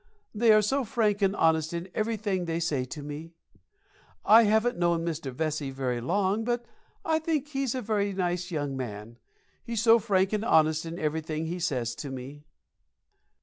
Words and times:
They 0.33 0.51
are 0.51 0.63
so 0.63 0.83
frank 0.83 1.21
and 1.21 1.35
honest 1.35 1.73
in 1.75 1.87
everything 1.93 2.45
they 2.45 2.59
say 2.59 2.85
to 2.85 3.03
me. 3.03 3.33
I 4.25 4.45
haven't 4.45 4.79
known 4.79 5.05
Mr. 5.05 5.31
Vesey 5.31 5.69
very 5.69 6.01
long, 6.01 6.43
but 6.43 6.65
I 7.05 7.19
think 7.19 7.49
he's 7.49 7.75
a 7.75 7.83
very 7.83 8.11
nice 8.11 8.49
young 8.49 8.75
man, 8.75 9.19
he's 9.63 9.83
so 9.83 9.99
frank 9.99 10.33
and 10.33 10.43
honest 10.43 10.87
in 10.87 10.97
everything 10.97 11.45
he 11.45 11.59
says 11.59 11.93
to 11.97 12.09
me." 12.09 12.45